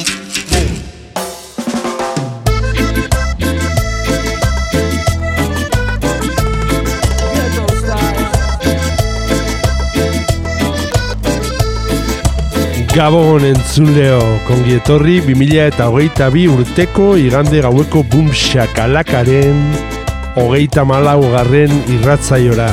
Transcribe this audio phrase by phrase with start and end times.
[12.91, 19.61] Gabon entzuleo, kongi etorri 2000 eta hogeita bi urteko igande gaueko bumxakalakaren
[20.35, 22.67] hogeita malau garren irratzaiora.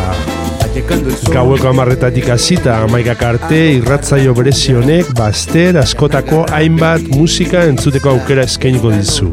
[1.30, 9.30] Gaueko amarretatik hasita amaikak arte irratzaio berezionek baster askotako hainbat musika entzuteko aukera eskainiko dizu.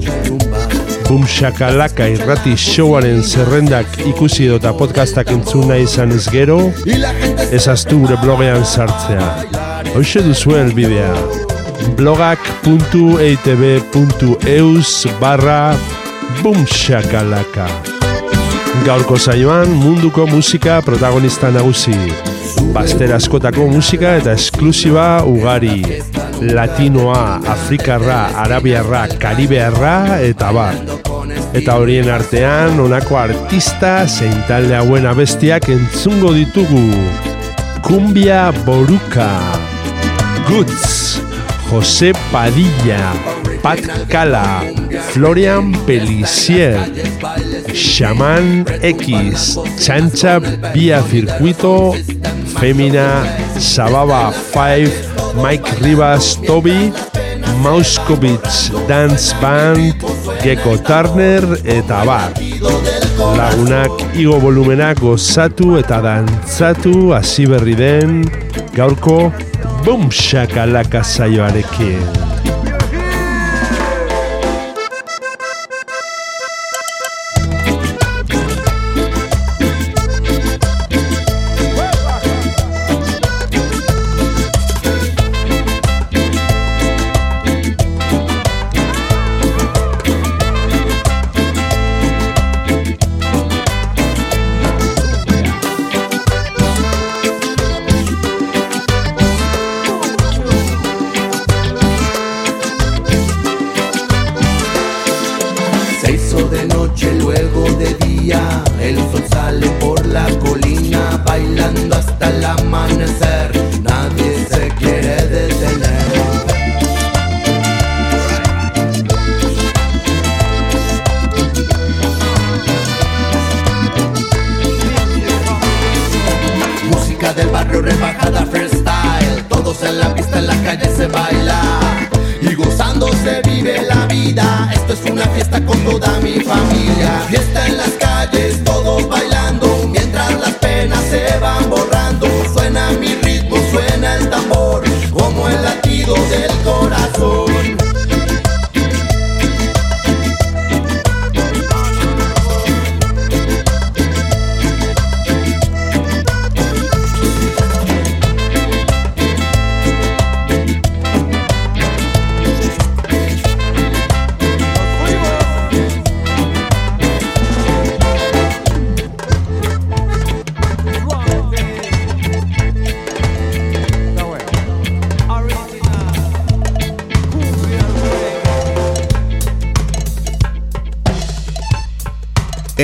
[1.10, 6.62] Bumxakalaka irrati showaren zerrendak ikusi edo eta podcastak entzuna izan ez gero,
[7.50, 9.65] ezaztu gure blogean sartzea.
[9.96, 11.16] Hoxe duzu elbidea
[11.96, 14.90] blogak.eitb.eus
[15.22, 15.78] barra
[16.42, 17.68] bumxakalaka.
[18.84, 21.96] Gaurko saioan munduko musika protagonista nagusi.
[22.76, 26.04] Baster askotako musika eta esklusiba ugari.
[26.42, 30.76] Latinoa, Afrikarra, Arabiarra, Karibearra eta bar.
[31.56, 36.84] Eta horien artean honako artista zein talde hauen abestiak entzungo ditugu.
[37.86, 39.65] Cumbia Boruka
[40.48, 41.22] Goods,
[41.70, 43.14] José Padilla,
[43.62, 44.64] Pat Cala,
[45.12, 46.78] Florian Pelicier,
[47.74, 50.40] Shaman X, Chancha
[50.74, 51.94] Vía Circuito,
[52.60, 53.24] Femina,
[53.58, 54.92] Sababa 5,
[55.42, 56.94] Mike Rivas Toby,
[57.64, 59.96] Mauskowitz Dance Band,
[60.44, 62.32] Gecko Turner eta bar.
[63.36, 68.22] Lagunak igo volumenak gozatu eta dantzatu hasi berri den
[68.76, 69.32] gaurko
[69.86, 72.25] Boom Shakalaka saioarekin.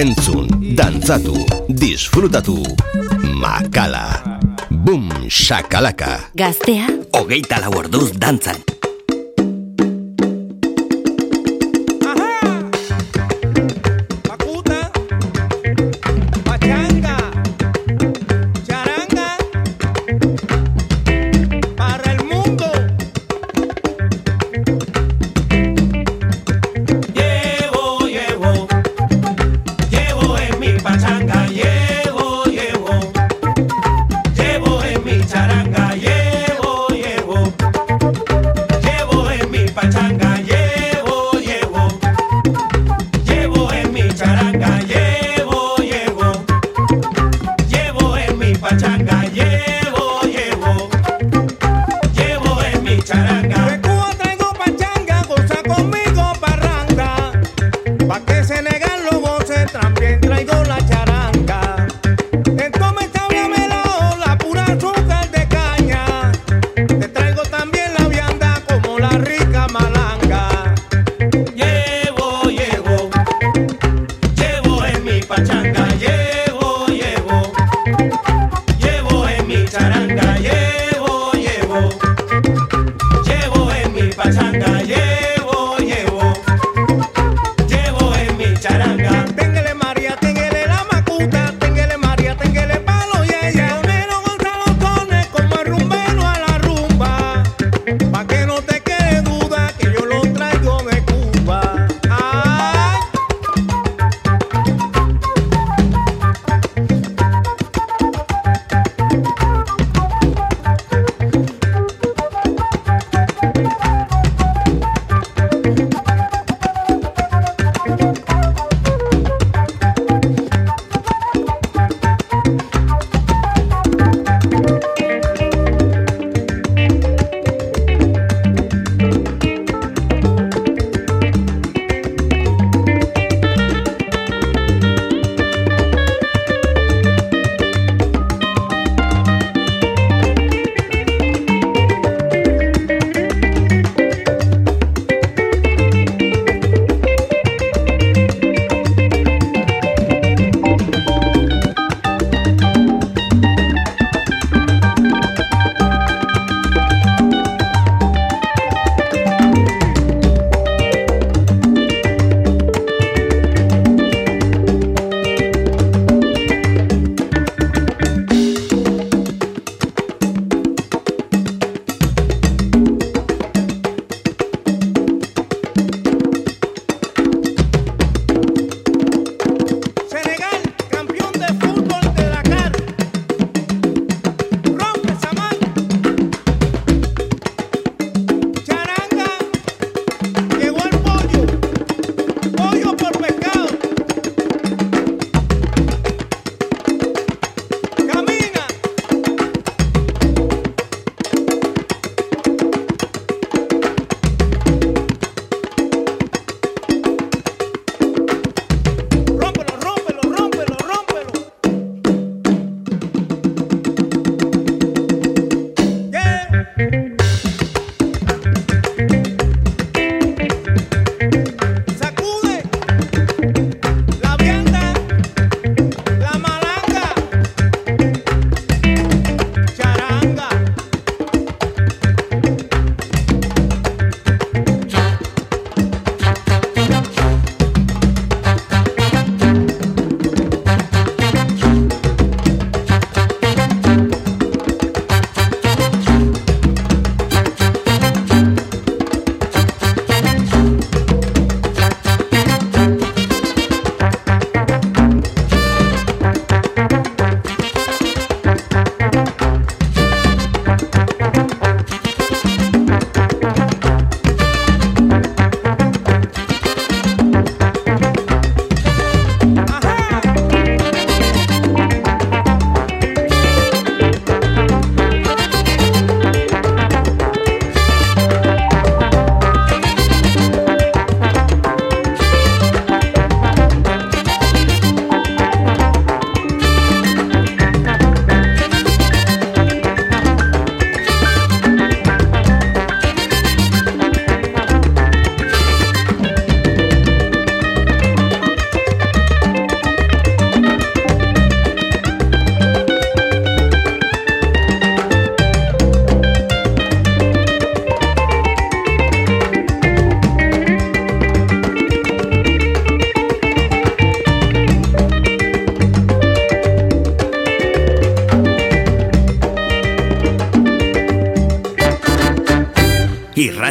[0.01, 1.35] Entzun, dantzatu,
[1.69, 2.57] disfrutatu,
[3.37, 4.07] makala.
[4.71, 6.17] Bum, shakalaka.
[6.33, 6.89] Gaztea.
[7.13, 8.70] Hogeita lau orduz dantzan.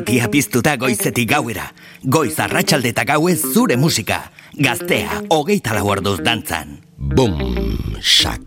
[0.01, 1.67] Irratia piztuta goizetik gauera.
[2.03, 4.31] Goiz arratsalde eta gauez zure musika.
[4.57, 6.79] Gaztea, hogeita lau orduz dantzan.
[6.97, 7.37] Bum,
[8.01, 8.40] shakalaka.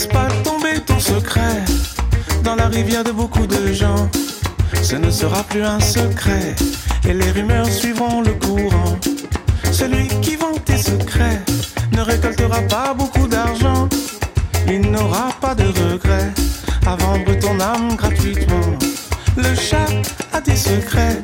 [0.00, 1.62] laisse pas tomber ton secret
[2.42, 4.08] dans la rivière de beaucoup de gens.
[4.82, 6.54] Ce ne sera plus un secret
[7.06, 8.96] et les rumeurs suivront le courant.
[9.70, 11.42] Celui qui vend tes secrets
[11.92, 13.88] ne récoltera pas beaucoup d'argent.
[14.68, 16.32] Il n'aura pas de regret
[16.86, 18.68] à vendre ton âme gratuitement.
[19.36, 19.92] Le chat
[20.32, 21.22] a des secrets,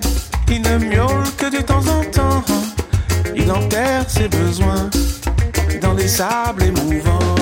[0.51, 2.45] il ne miaule que de temps en temps.
[3.35, 4.91] Il enterre ses besoins
[5.81, 7.37] dans les sables émouvants.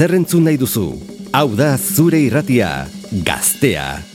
[0.00, 0.86] Zer entzun nahi duzu?
[1.36, 2.70] Hau da zure irratia,
[3.26, 4.09] gaztea.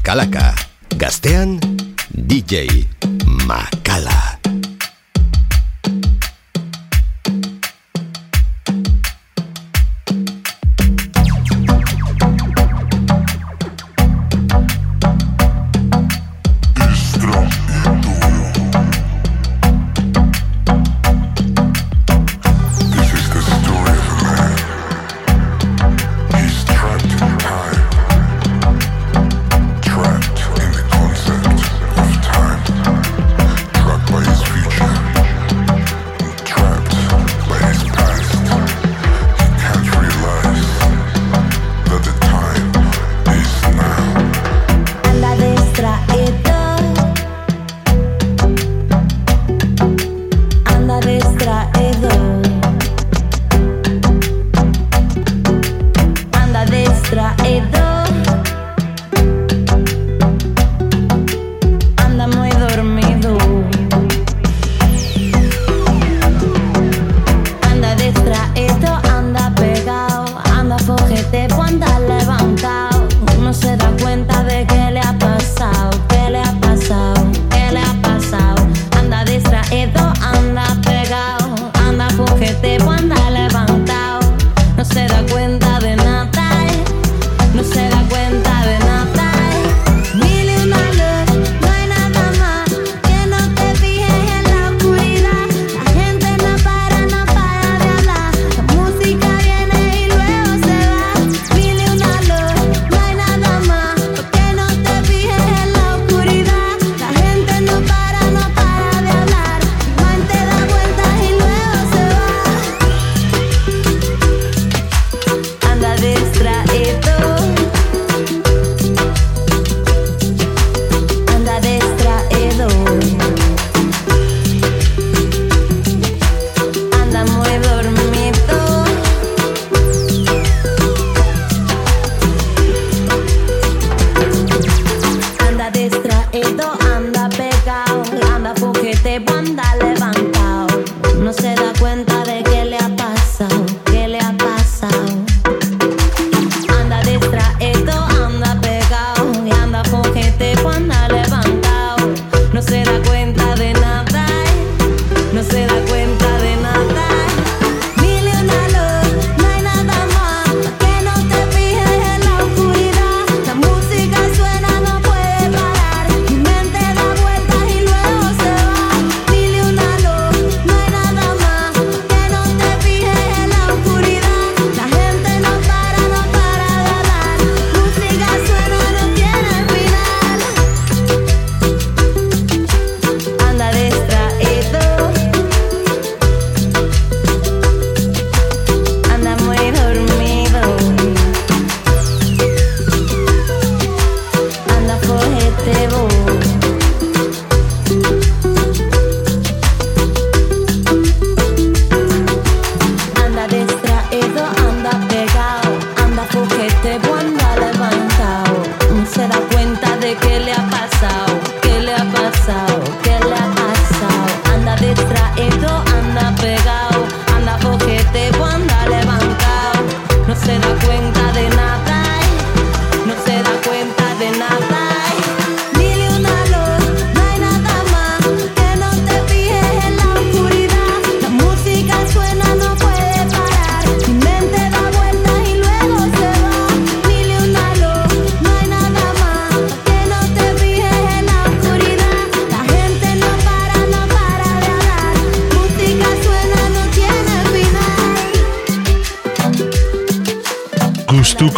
[0.00, 0.56] Shakalaka.
[0.96, 1.60] Gaztean,
[2.16, 2.88] DJ
[3.46, 4.29] Makala.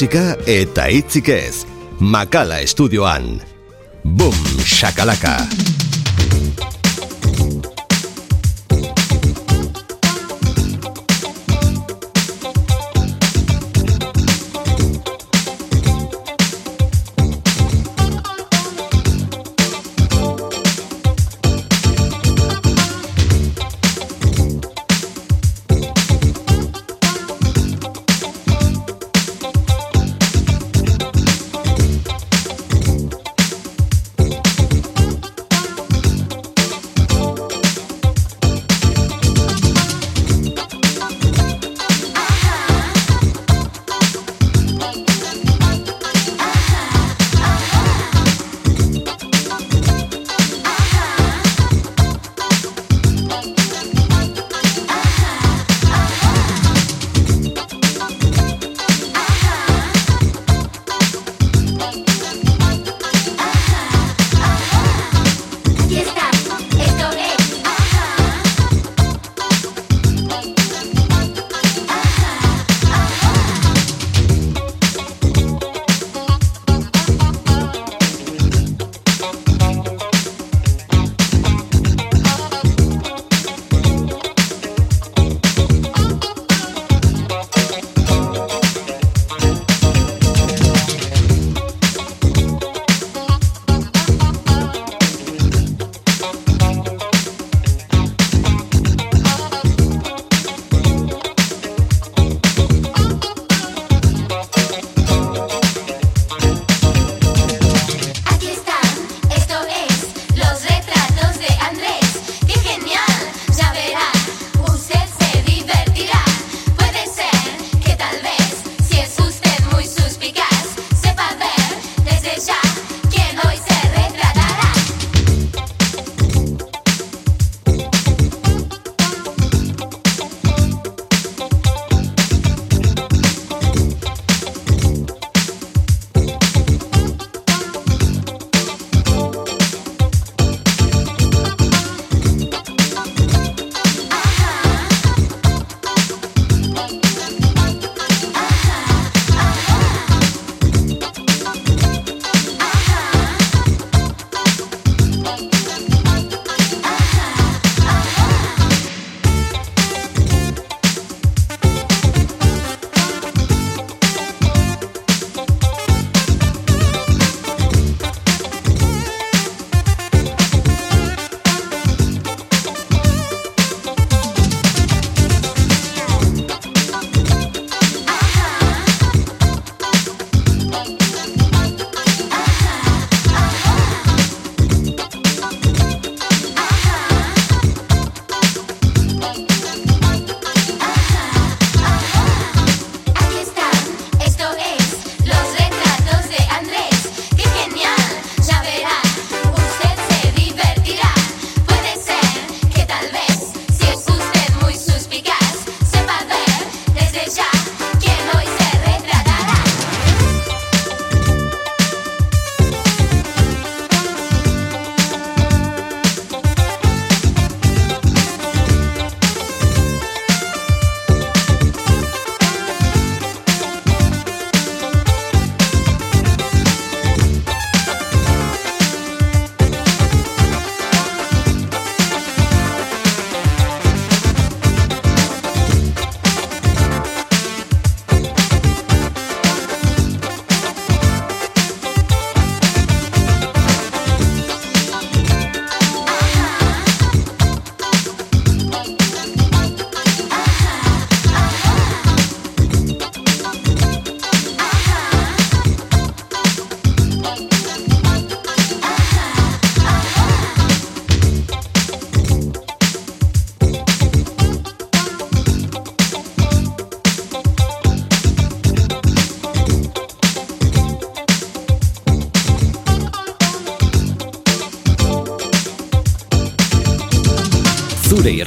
[0.00, 1.66] musika eta hitzik ez.
[2.00, 3.36] Makala estudioan.
[4.02, 5.36] Boom, shakalaka.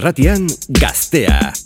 [0.03, 1.62] irratian Gastea.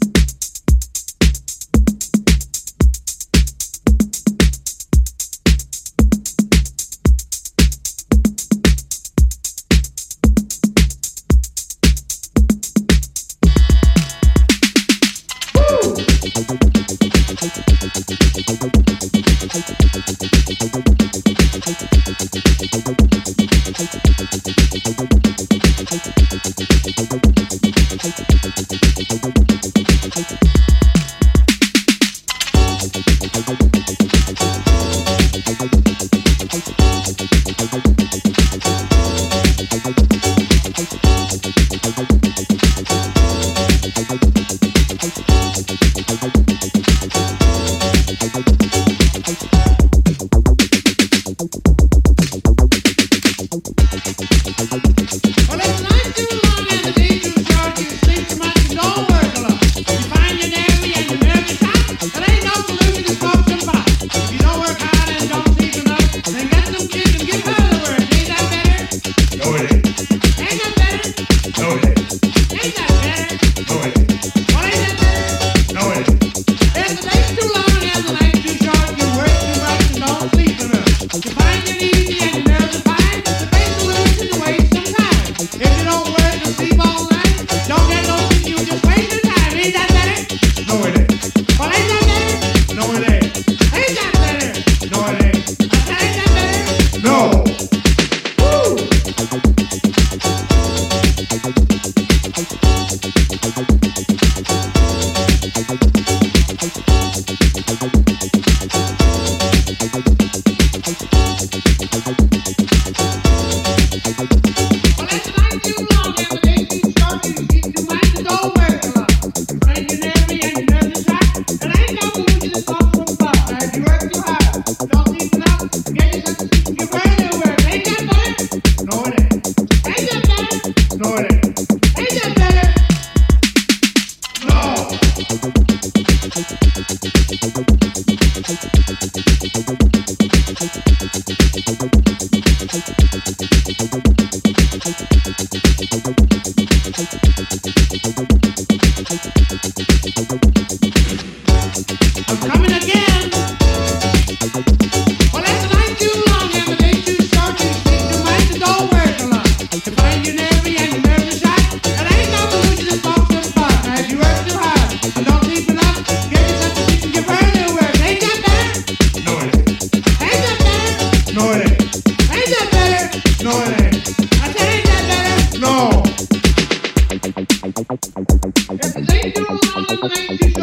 [180.08, 180.54] Nancy,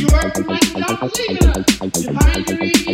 [0.00, 1.96] you work my job, leave it.
[1.96, 2.93] You find your.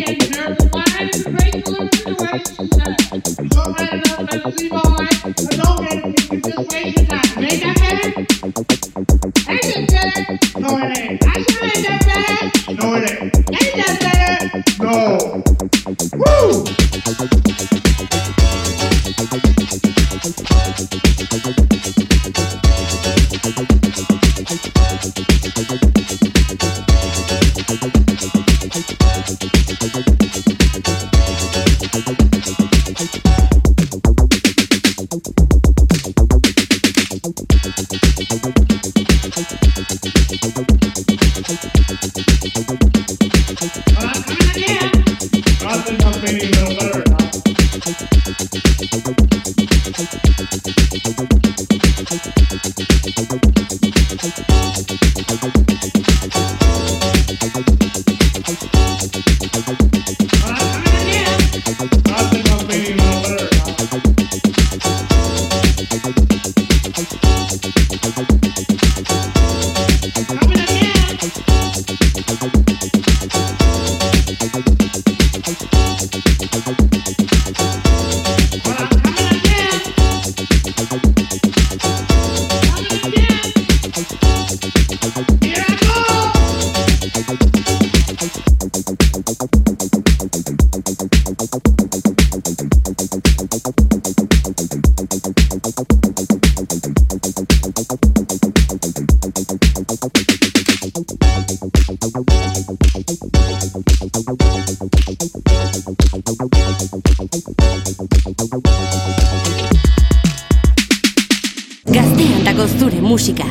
[111.92, 113.44] Gaztean dago zure musika.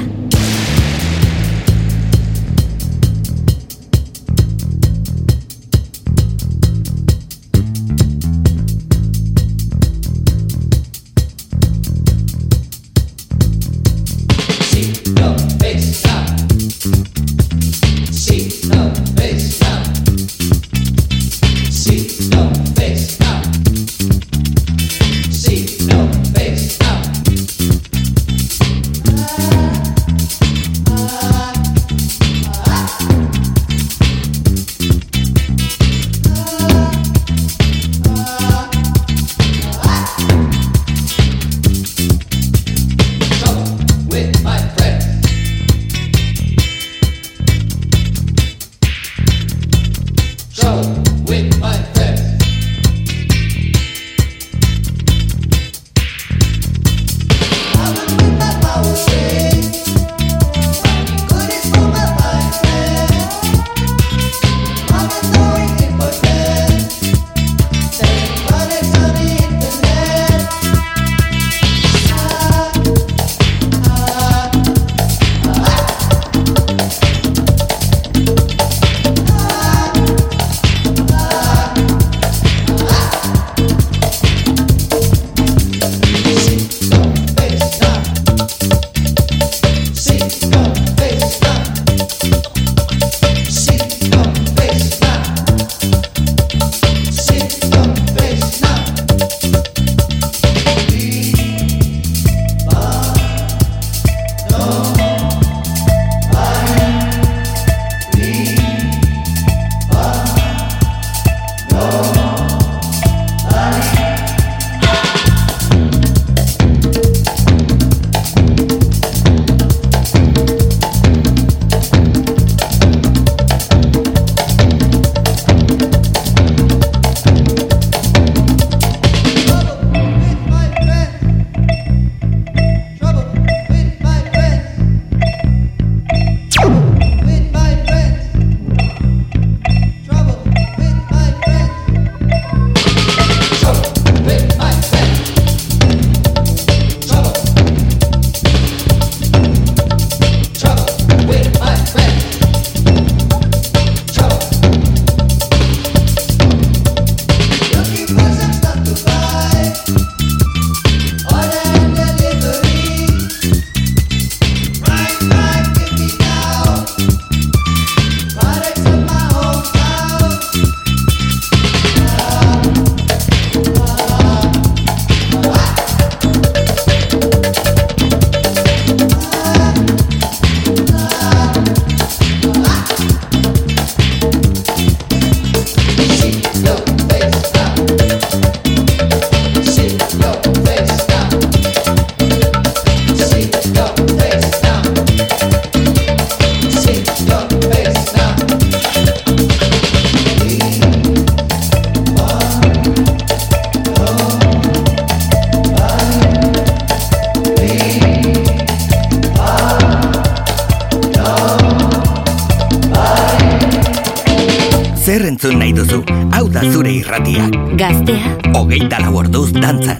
[218.59, 219.99] Mogueita la Borduz danzan.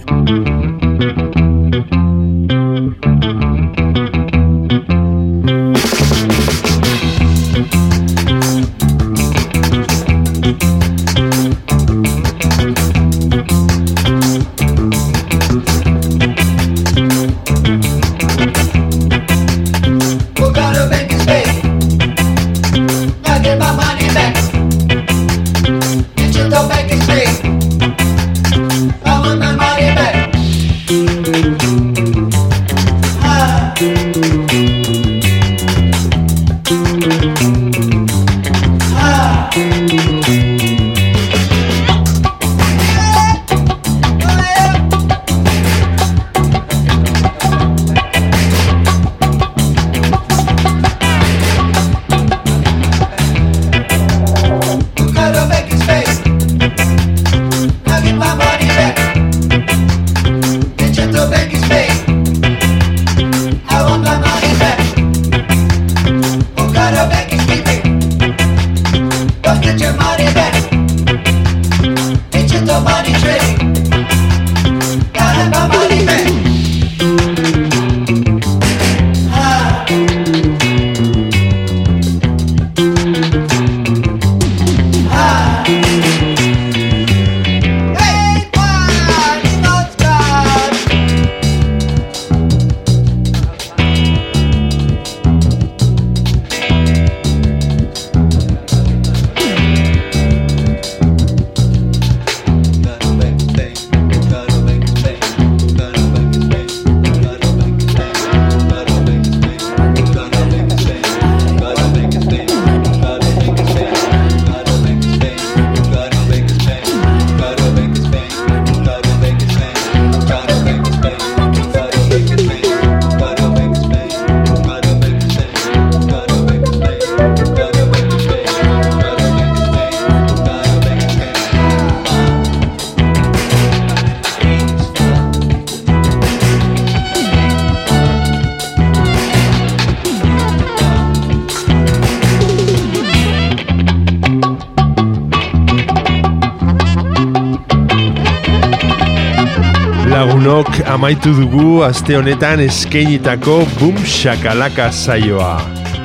[151.10, 155.58] Amaitu dugu aste honetan eskeinitako bum shakalaka saioa.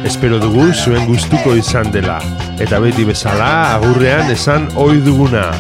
[0.09, 2.25] Espero dugu zuen gustuko izan dela.
[2.57, 5.53] Eta beti bezala agurrean esan ohi duguna.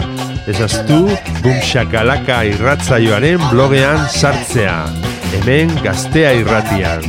[0.49, 1.13] Ezaztu
[1.45, 4.89] bum shakalaka irratzaioaren blogean sartzea.
[5.37, 7.05] Hemen gaztea irratian.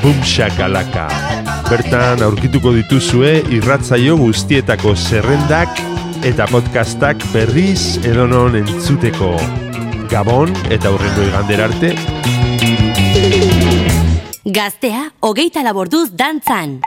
[0.00, 1.27] bumshakalaka.
[1.68, 5.82] Bertan aurkituko dituzue irratzaio guztietako zerrendak
[6.24, 9.34] eta podcastak berriz edonon entzuteko.
[10.08, 11.92] Gabon eta hurrengo igander arte.
[14.48, 16.78] Gaztea, hogeita laborduz dantzan.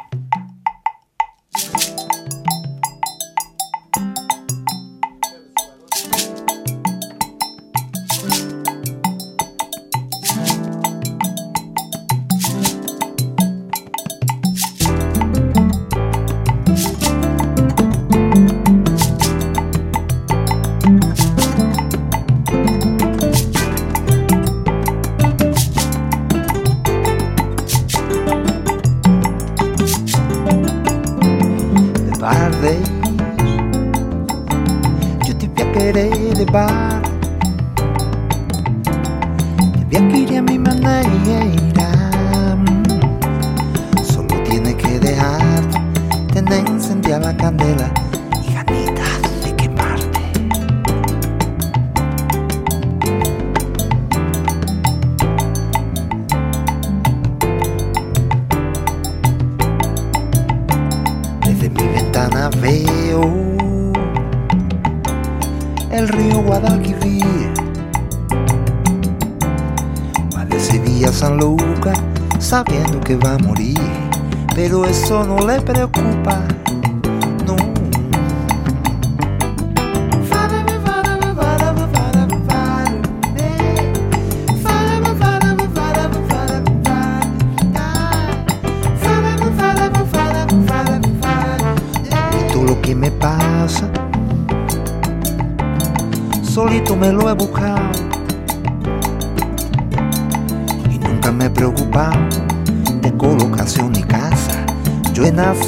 [32.61, 32.69] Yo
[35.35, 37.01] te voy a querer de bar
[39.73, 42.11] Te voy a querer a mi manera.
[44.03, 45.41] Solo tiene que dejar
[46.33, 47.91] Tener encendida la candela
[73.11, 73.77] que va a morir,
[74.55, 76.39] pero eso no le preocupa.
[77.45, 77.57] No.
[92.39, 93.89] Y todo lo que me pasa,
[96.41, 97.60] solito me lo he buscado.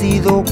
[0.03, 0.42] sido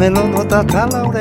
[0.00, 1.20] Me lo nota hasta Laure.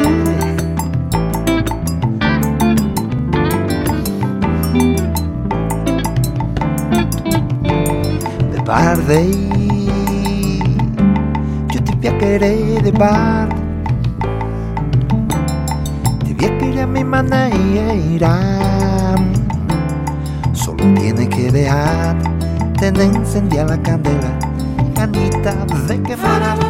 [8.53, 9.31] De tarde
[11.73, 13.49] yo te voy a querer de bar
[16.23, 18.39] Te voy a querer a mi manera.
[20.53, 22.15] Solo tiene que dejar
[22.79, 24.39] Tener encendida la candela.
[24.95, 25.53] Ganita
[25.85, 26.68] de quemarte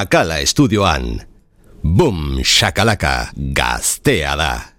[0.00, 1.20] Makala estudioan.
[1.84, 4.69] Bum, shakalaka, gaztea da.